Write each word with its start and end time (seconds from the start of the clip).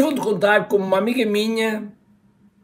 Hoje 0.00 0.14
vou-te 0.14 0.20
contar 0.22 0.66
como 0.66 0.82
uma 0.82 0.96
amiga 0.96 1.26
minha 1.26 1.92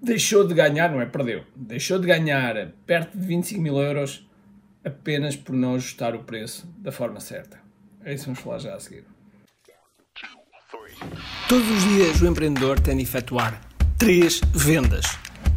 deixou 0.01 0.47
de 0.47 0.55
ganhar, 0.55 0.91
não 0.91 1.03
é? 1.03 1.05
Perdeu. 1.05 1.45
Deixou 1.55 1.99
de 1.99 2.07
ganhar 2.07 2.73
perto 2.87 3.15
de 3.15 3.27
25 3.27 3.61
mil 3.61 3.77
euros 3.77 4.27
apenas 4.83 5.37
por 5.37 5.55
não 5.55 5.75
ajustar 5.75 6.15
o 6.15 6.21
preço 6.21 6.67
da 6.79 6.91
forma 6.91 7.21
certa. 7.21 7.61
É 8.03 8.15
isso 8.15 8.25
que 8.25 8.31
vamos 8.31 8.41
falar 8.41 8.59
já 8.59 8.75
a 8.75 8.81
seguir. 8.81 9.05
Todos 11.47 11.71
os 11.71 11.83
dias 11.83 12.23
o 12.23 12.27
empreendedor 12.27 12.81
tem 12.81 12.97
de 12.97 13.03
efetuar 13.03 13.61
três 13.99 14.41
vendas: 14.55 15.05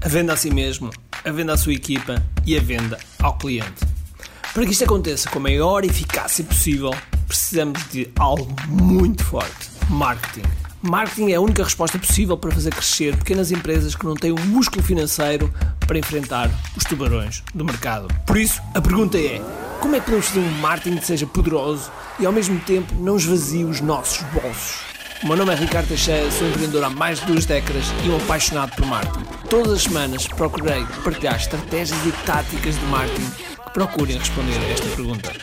a 0.04 0.10
venda 0.10 0.34
a 0.34 0.36
si 0.36 0.54
mesmo, 0.54 0.90
a 1.24 1.32
venda 1.32 1.54
à 1.54 1.58
sua 1.58 1.74
equipa 1.74 2.16
e 2.46 2.58
a 2.58 2.60
venda 2.60 3.00
ao 3.24 3.38
cliente. 3.38 3.86
Para 4.54 4.66
que 4.66 4.74
isto 4.74 4.84
aconteça 4.84 5.30
com 5.30 5.40
a 5.40 5.44
maior 5.44 5.86
eficácia 5.86 6.44
possível, 6.44 6.92
precisamos 7.26 7.90
de 7.90 8.12
algo 8.18 8.54
muito 8.68 9.24
forte: 9.24 9.70
marketing. 9.90 10.69
Marketing 10.82 11.32
é 11.32 11.36
a 11.36 11.42
única 11.42 11.64
resposta 11.64 12.00
possível 12.00 12.38
para 12.38 12.52
fazer 12.52 12.74
crescer 12.74 13.16
pequenas 13.18 13.52
empresas 13.52 13.96
que 13.96 14.06
não 14.06 14.16
têm 14.16 14.32
o 14.32 14.40
músculo 14.40 14.82
financeiro 14.82 15.54
para 15.86 16.00
enfrentar 16.00 16.50
os 16.76 16.86
tubarões 16.86 17.44
do 17.54 17.66
mercado. 17.66 18.08
Por 18.26 18.38
isso, 18.38 18.62
a 18.74 18.80
pergunta 18.80 19.18
é: 19.18 19.42
como 19.82 19.96
é 19.96 20.00
que 20.00 20.06
podemos 20.06 20.28
fazer 20.28 20.40
um 20.40 20.52
marketing 20.60 20.98
que 20.98 21.06
seja 21.06 21.28
poderoso 21.28 21.92
e 22.18 22.26
ao 22.26 22.32
mesmo 22.32 22.58
tempo 22.62 22.96
não 22.96 23.18
esvazie 23.18 23.66
os 23.66 23.82
nossos 23.82 24.24
bolsos? 24.32 24.80
O 25.22 25.28
meu 25.28 25.36
nome 25.36 25.52
é 25.52 25.56
Ricardo 25.56 25.90
Teixeira, 25.90 26.32
sou 26.32 26.48
empreendedor 26.48 26.86
há 26.86 26.90
mais 26.90 27.20
de 27.20 27.26
duas 27.26 27.46
décadas 27.46 27.84
e 28.06 28.10
um 28.10 28.16
apaixonado 28.16 28.74
por 28.74 28.86
marketing. 28.86 29.26
Todas 29.50 29.74
as 29.74 29.84
semanas 29.84 30.28
procurei 30.28 30.86
partilhar 31.04 31.36
estratégias 31.36 32.00
e 32.06 32.12
táticas 32.26 32.80
de 32.80 32.86
marketing 32.86 33.30
que 33.30 33.74
procurem 33.74 34.18
responder 34.18 34.58
a 34.58 34.70
esta 34.70 34.88
pergunta. 34.96 35.34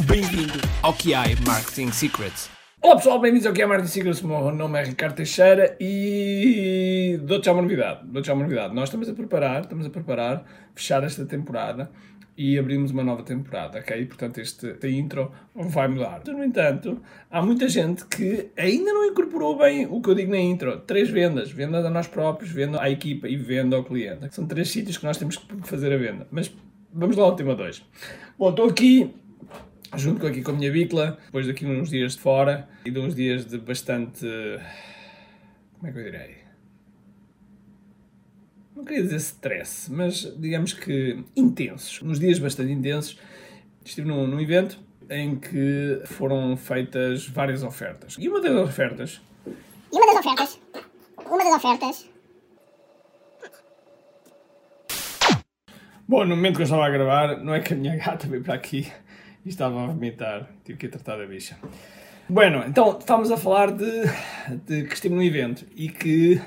Bem-vindo 0.00 0.60
ao 0.82 0.92
QI 0.92 1.38
Marketing 1.46 1.90
Secrets. 1.92 2.61
Olá 2.84 2.96
pessoal, 2.96 3.20
bem-vindos 3.20 3.46
ao 3.46 3.52
QI 3.52 3.64
Marketing 3.64 3.92
Secrets. 3.92 4.22
O 4.22 4.26
meu 4.26 4.50
nome 4.50 4.76
é 4.76 4.82
Ricardo 4.82 5.14
Teixeira 5.14 5.76
e 5.78 7.16
dou-te 7.22 7.44
já 7.46 7.52
uma 7.52 7.62
novidade. 7.62 8.00
Dou-te 8.06 8.26
já 8.26 8.34
uma 8.34 8.42
novidade. 8.42 8.74
Nós 8.74 8.88
estamos 8.88 9.08
a 9.08 9.14
preparar, 9.14 9.60
estamos 9.60 9.86
a 9.86 9.90
preparar 9.90 10.44
fechar 10.74 11.04
esta 11.04 11.24
temporada 11.24 11.88
e 12.36 12.58
abrimos 12.58 12.90
uma 12.90 13.04
nova 13.04 13.22
temporada, 13.22 13.78
ok? 13.78 14.04
Portanto, 14.06 14.38
este, 14.38 14.66
este 14.66 14.88
intro 14.88 15.30
vai 15.54 15.86
mudar. 15.86 16.22
No 16.26 16.42
entanto, 16.42 17.00
há 17.30 17.40
muita 17.40 17.68
gente 17.68 18.04
que 18.06 18.50
ainda 18.56 18.92
não 18.92 19.04
incorporou 19.04 19.56
bem 19.56 19.86
o 19.86 20.02
que 20.02 20.10
eu 20.10 20.16
digo 20.16 20.32
na 20.32 20.40
intro. 20.40 20.80
Três 20.80 21.08
vendas. 21.08 21.52
Venda 21.52 21.86
a 21.86 21.88
nós 21.88 22.08
próprios, 22.08 22.50
venda 22.50 22.82
à 22.82 22.90
equipa 22.90 23.28
e 23.28 23.36
venda 23.36 23.76
ao 23.76 23.84
cliente. 23.84 24.34
São 24.34 24.44
três 24.44 24.68
sítios 24.68 24.98
que 24.98 25.04
nós 25.04 25.16
temos 25.16 25.36
que 25.36 25.68
fazer 25.68 25.92
a 25.92 25.96
venda. 25.96 26.26
Mas 26.32 26.52
vamos 26.92 27.16
lá 27.16 27.22
ao 27.26 27.36
tema 27.36 27.54
2. 27.54 27.80
Bom, 28.36 28.50
estou 28.50 28.68
aqui 28.68 29.14
junto 29.96 30.26
aqui 30.26 30.42
com 30.42 30.52
a 30.52 30.54
minha 30.54 30.70
bicla, 30.70 31.18
depois 31.26 31.46
daqui 31.46 31.66
uns 31.66 31.90
dias 31.90 32.14
de 32.14 32.20
fora 32.20 32.68
e 32.84 32.90
de 32.90 32.98
uns 32.98 33.14
dias 33.14 33.44
de 33.46 33.58
bastante... 33.58 34.26
Como 35.78 35.88
é 35.88 35.92
que 35.92 35.98
eu 35.98 36.04
direi? 36.04 36.42
não 38.82 38.86
queria 38.86 39.02
dizer 39.02 39.16
stress, 39.16 39.90
mas 39.92 40.22
digamos 40.36 40.72
que 40.72 41.24
intensos. 41.36 42.02
Nos 42.02 42.18
dias 42.18 42.40
bastante 42.40 42.72
intensos, 42.72 43.16
estive 43.84 44.08
num, 44.08 44.26
num 44.26 44.40
evento 44.40 44.78
em 45.08 45.36
que 45.36 46.02
foram 46.06 46.56
feitas 46.56 47.28
várias 47.28 47.62
ofertas. 47.62 48.16
E 48.18 48.28
uma 48.28 48.40
das 48.40 48.52
ofertas. 48.56 49.20
E 49.46 49.96
uma 49.96 50.06
das 50.06 50.26
ofertas. 50.26 50.60
Uma 51.24 51.38
das 51.38 51.54
ofertas. 51.54 52.10
Bom, 56.08 56.24
no 56.24 56.34
momento 56.34 56.56
que 56.56 56.62
eu 56.62 56.64
estava 56.64 56.84
a 56.84 56.90
gravar, 56.90 57.38
não 57.38 57.54
é 57.54 57.60
que 57.60 57.72
a 57.72 57.76
minha 57.76 57.96
gata 57.96 58.26
veio 58.26 58.42
para 58.42 58.54
aqui 58.54 58.90
e 59.44 59.48
estava 59.48 59.82
a 59.82 59.86
vomitar. 59.86 60.48
Tive 60.64 60.78
que 60.78 60.86
ir 60.86 60.88
tratar 60.90 61.16
da 61.16 61.26
bicha. 61.26 61.58
Bueno, 62.28 62.64
então 62.66 62.98
estávamos 62.98 63.30
a 63.30 63.36
falar 63.36 63.72
de, 63.72 64.02
de 64.66 64.84
que 64.84 64.94
estive 64.94 65.14
num 65.14 65.22
evento 65.22 65.66
e 65.76 65.88
que 65.88 66.40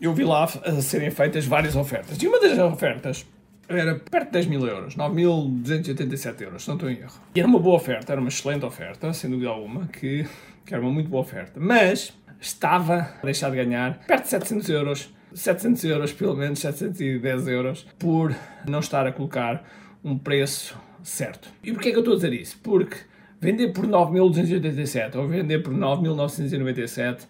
eu 0.00 0.12
vi 0.12 0.24
lá 0.24 0.44
a 0.44 0.82
serem 0.82 1.10
feitas 1.10 1.46
várias 1.46 1.76
ofertas. 1.76 2.20
E 2.22 2.26
uma 2.26 2.40
das 2.40 2.58
ofertas 2.58 3.26
era 3.68 3.94
perto 3.94 4.26
de 4.26 4.32
10 4.32 4.46
mil 4.46 4.66
euros, 4.66 4.96
9.287 4.96 6.40
euros, 6.42 6.62
se 6.62 6.68
não 6.68 6.76
estou 6.76 6.90
em 6.90 6.98
erro. 6.98 7.20
E 7.34 7.40
era 7.40 7.48
uma 7.48 7.58
boa 7.58 7.76
oferta, 7.76 8.12
era 8.12 8.20
uma 8.20 8.28
excelente 8.28 8.64
oferta, 8.64 9.12
sem 9.12 9.30
dúvida 9.30 9.50
alguma, 9.50 9.86
que, 9.86 10.26
que 10.64 10.74
era 10.74 10.82
uma 10.82 10.92
muito 10.92 11.08
boa 11.08 11.22
oferta. 11.22 11.58
Mas 11.60 12.12
estava 12.40 13.14
a 13.22 13.24
deixar 13.24 13.50
de 13.50 13.56
ganhar 13.56 13.98
perto 14.06 14.24
de 14.24 14.30
700 14.30 14.68
euros, 14.70 15.14
700 15.34 15.84
euros, 15.84 16.12
pelo 16.12 16.36
menos 16.36 16.60
710 16.60 17.48
euros, 17.48 17.86
por 17.98 18.34
não 18.68 18.78
estar 18.78 19.06
a 19.06 19.12
colocar 19.12 19.64
um 20.02 20.16
preço 20.16 20.78
certo. 21.02 21.48
E 21.62 21.72
porquê 21.72 21.88
é 21.88 21.92
que 21.92 21.98
eu 21.98 22.00
estou 22.00 22.14
a 22.14 22.16
dizer 22.16 22.32
isso? 22.32 22.58
Porque 22.62 22.96
vender 23.40 23.72
por 23.72 23.86
9.287 23.86 25.16
ou 25.16 25.28
vender 25.28 25.58
por 25.58 25.74
9.997 25.74 27.26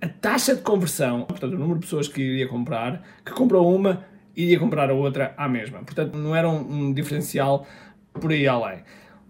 a 0.00 0.08
taxa 0.08 0.56
de 0.56 0.62
conversão, 0.62 1.22
portanto, 1.22 1.52
o 1.52 1.58
número 1.58 1.78
de 1.78 1.86
pessoas 1.86 2.08
que 2.08 2.20
iria 2.20 2.48
comprar, 2.48 3.02
que 3.24 3.30
comprou 3.30 3.72
uma, 3.72 4.04
iria 4.34 4.58
comprar 4.58 4.90
a 4.90 4.94
outra 4.94 5.32
à 5.36 5.48
mesma. 5.48 5.78
Portanto, 5.78 6.18
não 6.18 6.34
era 6.34 6.48
um, 6.48 6.88
um 6.88 6.92
diferencial 6.92 7.64
por 8.12 8.32
aí 8.32 8.48
além. 8.48 8.80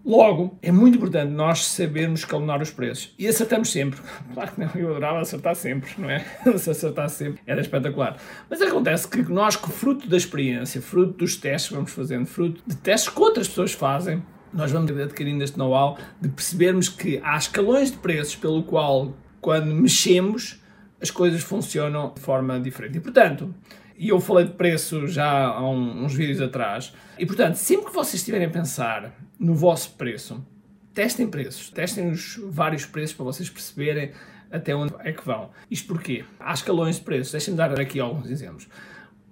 Logo, 0.05 0.59
é 0.61 0.69
muito 0.69 0.97
importante 0.97 1.31
nós 1.31 1.65
sabermos 1.65 2.21
escalonar 2.21 2.61
os 2.61 2.69
preços. 2.69 3.13
E 3.17 3.25
acertamos 3.25 3.71
sempre. 3.71 4.01
Claro 4.33 4.51
que 4.51 4.59
não, 4.59 4.69
eu 4.75 4.89
adorava 4.89 5.21
acertar 5.21 5.55
sempre, 5.55 5.91
não 5.97 6.09
é? 6.09 6.19
Se 6.59 6.69
acertar 6.69 7.09
sempre 7.09 7.41
era 7.47 7.61
espetacular. 7.61 8.17
Mas 8.49 8.61
acontece 8.61 9.07
que 9.07 9.21
nós, 9.31 9.55
fruto 9.55 10.09
da 10.09 10.17
experiência, 10.17 10.81
fruto 10.81 11.19
dos 11.19 11.37
testes 11.37 11.69
que 11.69 11.75
vamos 11.75 11.91
fazendo, 11.91 12.25
fruto 12.25 12.61
de 12.67 12.75
testes 12.75 13.13
que 13.13 13.19
outras 13.21 13.47
pessoas 13.47 13.71
fazem, 13.71 14.21
nós 14.53 14.71
vamos 14.71 14.91
adquirindo 14.91 15.41
este 15.41 15.57
know-how 15.57 15.97
de 16.19 16.27
percebermos 16.27 16.89
que 16.89 17.21
há 17.23 17.37
escalões 17.37 17.89
de 17.89 17.97
preços 17.97 18.35
pelo 18.35 18.61
qual, 18.63 19.13
quando 19.39 19.73
mexemos, 19.73 20.61
as 21.01 21.09
coisas 21.09 21.41
funcionam 21.41 22.13
de 22.13 22.19
forma 22.19 22.59
diferente. 22.59 22.97
E, 22.97 23.01
portanto, 23.01 23.55
e 23.97 24.09
eu 24.09 24.19
falei 24.19 24.45
de 24.45 24.51
preço 24.51 25.07
já 25.07 25.47
há 25.47 25.69
uns 25.69 26.13
vídeos 26.13 26.41
atrás, 26.41 26.93
e, 27.17 27.25
portanto, 27.25 27.55
sempre 27.55 27.87
que 27.87 27.93
vocês 27.93 28.15
estiverem 28.15 28.47
a 28.47 28.49
pensar 28.49 29.13
no 29.39 29.53
vosso 29.53 29.91
preço, 29.91 30.45
testem 30.93 31.27
preços, 31.27 31.69
testem 31.69 32.11
os 32.11 32.39
vários 32.45 32.85
preços 32.85 33.15
para 33.15 33.25
vocês 33.25 33.49
perceberem 33.49 34.11
até 34.51 34.75
onde 34.75 34.93
é 34.99 35.11
que 35.11 35.25
vão. 35.25 35.49
Isto 35.69 35.87
porquê? 35.87 36.23
Há 36.39 36.53
escalões 36.53 36.97
de 36.97 37.01
preços. 37.01 37.31
Deixem-me 37.31 37.57
dar 37.57 37.79
aqui 37.79 37.99
alguns 37.99 38.29
exemplos. 38.29 38.67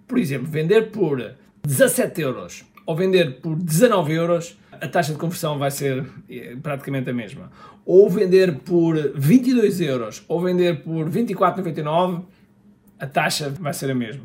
Por 0.07 0.17
exemplo, 0.17 0.47
vender 0.47 0.89
por 0.89 1.35
17 1.63 2.21
euros 2.21 2.65
ou 2.85 2.95
vender 2.95 3.39
por 3.39 3.55
19 3.55 4.11
euros, 4.13 4.57
a 4.71 4.87
taxa 4.87 5.13
de 5.13 5.19
conversão 5.19 5.59
vai 5.59 5.69
ser 5.69 6.03
eh, 6.27 6.57
praticamente 6.61 7.09
a 7.11 7.13
mesma. 7.13 7.51
Ou 7.85 8.09
vender 8.09 8.59
por 8.59 8.95
22 9.15 9.79
euros 9.79 10.25
ou 10.27 10.41
vender 10.41 10.81
por 10.81 11.07
24,99, 11.07 12.23
a 12.99 13.05
taxa 13.05 13.51
vai 13.51 13.73
ser 13.73 13.91
a 13.91 13.95
mesma. 13.95 14.23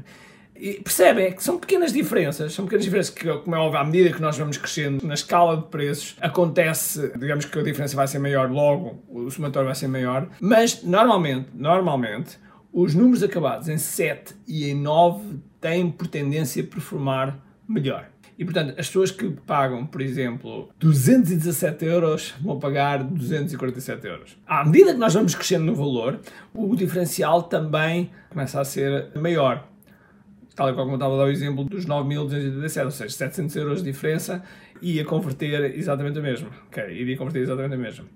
E 0.58 0.80
percebem 0.82 1.32
que 1.32 1.42
são 1.42 1.58
pequenas 1.58 1.92
diferenças, 1.92 2.52
são 2.52 2.64
pequenas 2.64 2.84
diferenças 2.84 3.14
que, 3.14 3.26
como 3.38 3.54
é 3.54 3.58
óbvio, 3.58 3.80
à 3.80 3.84
medida 3.84 4.12
que 4.12 4.20
nós 4.20 4.36
vamos 4.36 4.56
crescendo 4.56 5.06
na 5.06 5.14
escala 5.14 5.56
de 5.56 5.64
preços, 5.64 6.16
acontece, 6.20 7.12
digamos 7.18 7.44
que 7.44 7.58
a 7.58 7.62
diferença 7.62 7.96
vai 7.96 8.06
ser 8.06 8.18
maior, 8.18 8.50
logo 8.50 9.02
o 9.08 9.30
somatório 9.30 9.66
vai 9.66 9.74
ser 9.74 9.88
maior, 9.88 10.28
mas 10.40 10.82
normalmente, 10.82 11.48
normalmente, 11.54 12.38
os 12.72 12.94
números 12.94 13.22
acabados 13.22 13.68
em 13.68 13.78
7 13.78 14.34
e 14.46 14.68
em 14.70 14.74
9 14.74 15.38
têm 15.60 15.90
por 15.90 16.06
tendência 16.06 16.62
a 16.62 16.66
performar 16.66 17.38
melhor. 17.68 18.10
E 18.38 18.44
portanto, 18.44 18.78
as 18.78 18.86
pessoas 18.86 19.10
que 19.10 19.30
pagam, 19.30 19.86
por 19.86 20.02
exemplo, 20.02 20.68
217 20.78 21.84
euros 21.86 22.34
vão 22.40 22.58
pagar 22.58 23.02
247 23.02 24.06
euros. 24.06 24.36
À 24.46 24.62
medida 24.64 24.92
que 24.92 24.98
nós 24.98 25.14
vamos 25.14 25.34
crescendo 25.34 25.64
no 25.64 25.74
valor, 25.74 26.20
o 26.52 26.76
diferencial 26.76 27.44
também 27.44 28.10
começa 28.28 28.60
a 28.60 28.64
ser 28.64 29.10
maior. 29.16 29.66
Tal 30.56 30.74
como 30.74 30.94
estava 30.94 31.14
a 31.14 31.18
dar 31.18 31.24
o 31.24 31.30
exemplo 31.30 31.64
dos 31.64 31.84
9.287, 31.84 32.84
ou 32.86 32.90
seja, 32.90 33.14
700 33.14 33.56
euros 33.56 33.84
de 33.84 33.92
diferença 33.92 34.42
ia 34.80 35.04
converter 35.04 35.76
exatamente 35.76 36.18
a 36.18 36.22
mesma. 36.22 36.48
Ok, 36.66 36.82
iria 36.90 37.16
converter 37.16 37.40
exatamente 37.40 37.74
a 37.74 37.78
mesma. 37.78 38.06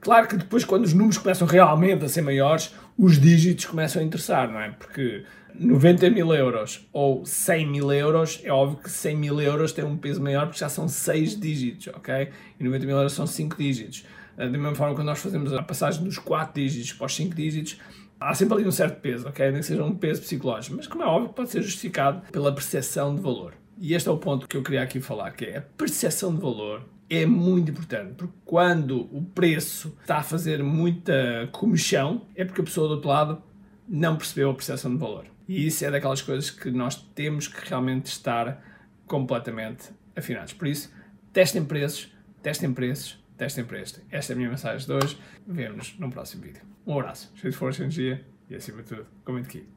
Claro 0.00 0.26
que 0.26 0.36
depois, 0.36 0.64
quando 0.64 0.84
os 0.84 0.92
números 0.92 1.18
começam 1.18 1.46
realmente 1.46 2.04
a 2.04 2.08
ser 2.08 2.20
maiores, 2.20 2.74
os 2.98 3.18
dígitos 3.18 3.64
começam 3.66 4.02
a 4.02 4.04
interessar, 4.04 4.52
não 4.52 4.60
é? 4.60 4.70
Porque 4.70 5.24
90 5.54 6.10
mil 6.10 6.34
euros 6.34 6.86
ou 6.92 7.24
100 7.24 7.66
mil 7.68 7.92
euros, 7.92 8.40
é 8.42 8.50
óbvio 8.50 8.78
que 8.82 8.90
100 8.90 9.16
mil 9.16 9.40
euros 9.40 9.72
tem 9.72 9.84
um 9.84 9.96
peso 9.96 10.20
maior 10.20 10.46
porque 10.46 10.58
já 10.58 10.68
são 10.68 10.88
6 10.88 11.38
dígitos, 11.38 11.94
ok? 11.94 12.28
E 12.58 12.64
90 12.64 12.86
mil 12.86 12.96
euros 12.96 13.12
são 13.12 13.26
5 13.26 13.56
dígitos. 13.56 14.04
Da 14.36 14.48
mesma 14.48 14.74
forma, 14.74 14.96
quando 14.96 15.06
nós 15.06 15.20
fazemos 15.20 15.52
a 15.52 15.62
passagem 15.62 16.02
dos 16.02 16.18
4 16.18 16.60
dígitos 16.60 16.92
para 16.92 17.06
os 17.06 17.14
5 17.14 17.36
dígitos, 17.36 17.78
há 18.18 18.34
sempre 18.34 18.54
ali 18.54 18.66
um 18.66 18.72
certo 18.72 19.00
peso, 19.00 19.28
ok? 19.28 19.50
Nem 19.50 19.60
que 19.60 19.66
seja 19.66 19.84
um 19.84 19.94
peso 19.94 20.22
psicológico, 20.22 20.76
mas 20.76 20.86
como 20.86 21.02
é 21.02 21.06
óbvio, 21.06 21.32
pode 21.32 21.50
ser 21.50 21.62
justificado 21.62 22.22
pela 22.30 22.54
percepção 22.54 23.14
de 23.14 23.20
valor. 23.20 23.54
E 23.78 23.94
este 23.94 24.08
é 24.08 24.12
o 24.12 24.18
ponto 24.18 24.46
que 24.46 24.56
eu 24.56 24.62
queria 24.62 24.82
aqui 24.82 25.00
falar, 25.00 25.32
que 25.32 25.44
é 25.44 25.58
a 25.58 25.62
percepção 25.62 26.34
de 26.34 26.40
valor 26.40 26.82
é 27.08 27.26
muito 27.26 27.70
importante, 27.70 28.14
porque 28.14 28.34
quando 28.44 29.02
o 29.14 29.22
preço 29.22 29.96
está 30.00 30.18
a 30.18 30.22
fazer 30.22 30.62
muita 30.62 31.48
comichão, 31.52 32.26
é 32.34 32.44
porque 32.44 32.60
a 32.60 32.64
pessoa 32.64 32.88
do 32.88 32.94
outro 32.94 33.08
lado 33.08 33.42
não 33.86 34.16
percebeu 34.16 34.50
a 34.50 34.54
percepção 34.54 34.90
de 34.92 34.98
valor. 34.98 35.26
E 35.46 35.66
isso 35.66 35.84
é 35.84 35.90
daquelas 35.90 36.22
coisas 36.22 36.50
que 36.50 36.70
nós 36.70 36.96
temos 37.14 37.46
que 37.46 37.68
realmente 37.68 38.06
estar 38.06 38.62
completamente 39.06 39.90
afinados. 40.16 40.54
Por 40.54 40.66
isso, 40.66 40.90
testem 41.32 41.64
preços, 41.64 42.10
testem 42.42 42.72
preços, 42.72 43.22
testem 43.36 43.64
preços. 43.64 44.00
Esta 44.10 44.32
é 44.32 44.34
a 44.34 44.36
minha 44.36 44.50
mensagem 44.50 44.86
de 44.86 44.92
hoje. 44.92 45.18
Vemo-nos 45.46 45.98
no 45.98 46.10
próximo 46.10 46.42
vídeo. 46.42 46.62
Um 46.86 46.98
abraço, 46.98 47.32
cheio 47.34 47.50
de 47.52 47.56
força 47.56 47.80
e 47.80 47.84
energia 47.84 48.24
E 48.48 48.54
acima 48.54 48.82
de 48.82 48.88
tudo, 48.88 49.06
comente 49.24 49.48
aqui. 49.48 49.68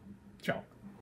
Tchau. 0.41 0.76